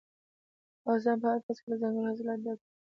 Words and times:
افغانستان 0.79 1.17
په 1.21 1.27
هر 1.31 1.39
فصل 1.45 1.61
کې 1.61 1.67
له 1.71 1.77
دځنګل 1.81 2.09
حاصلاتو 2.09 2.43
ډک 2.45 2.59
دی. 2.65 2.71